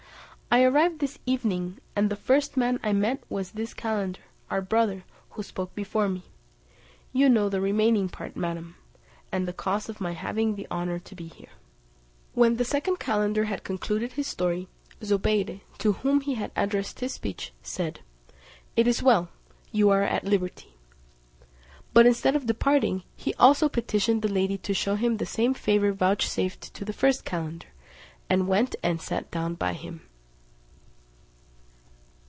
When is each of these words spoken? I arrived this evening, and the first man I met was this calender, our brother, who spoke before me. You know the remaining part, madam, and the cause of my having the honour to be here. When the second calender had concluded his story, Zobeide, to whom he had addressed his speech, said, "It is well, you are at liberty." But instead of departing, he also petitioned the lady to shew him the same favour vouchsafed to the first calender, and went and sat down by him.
I 0.53 0.63
arrived 0.63 0.99
this 0.99 1.17
evening, 1.25 1.77
and 1.95 2.09
the 2.09 2.15
first 2.17 2.57
man 2.57 2.77
I 2.83 2.91
met 2.91 3.23
was 3.29 3.51
this 3.51 3.73
calender, 3.73 4.19
our 4.49 4.61
brother, 4.61 5.05
who 5.29 5.43
spoke 5.43 5.73
before 5.75 6.09
me. 6.09 6.23
You 7.13 7.29
know 7.29 7.47
the 7.47 7.61
remaining 7.61 8.09
part, 8.09 8.35
madam, 8.35 8.75
and 9.31 9.47
the 9.47 9.53
cause 9.53 9.87
of 9.87 10.01
my 10.01 10.11
having 10.11 10.55
the 10.57 10.67
honour 10.69 10.99
to 10.99 11.15
be 11.15 11.29
here. 11.29 11.51
When 12.33 12.57
the 12.57 12.65
second 12.65 12.97
calender 12.99 13.45
had 13.45 13.63
concluded 13.63 14.11
his 14.11 14.27
story, 14.27 14.67
Zobeide, 15.01 15.61
to 15.77 15.93
whom 15.93 16.19
he 16.19 16.33
had 16.35 16.51
addressed 16.57 16.99
his 16.99 17.13
speech, 17.13 17.53
said, 17.63 18.01
"It 18.75 18.87
is 18.89 19.01
well, 19.01 19.29
you 19.71 19.89
are 19.89 20.03
at 20.03 20.25
liberty." 20.25 20.73
But 21.93 22.05
instead 22.05 22.35
of 22.35 22.45
departing, 22.45 23.03
he 23.15 23.33
also 23.35 23.69
petitioned 23.69 24.21
the 24.21 24.27
lady 24.27 24.57
to 24.57 24.73
shew 24.73 24.95
him 24.95 25.15
the 25.15 25.25
same 25.25 25.53
favour 25.53 25.93
vouchsafed 25.93 26.73
to 26.73 26.83
the 26.83 26.91
first 26.91 27.23
calender, 27.23 27.67
and 28.29 28.49
went 28.49 28.75
and 28.83 29.01
sat 29.01 29.31
down 29.31 29.53
by 29.55 29.71
him. 29.71 30.01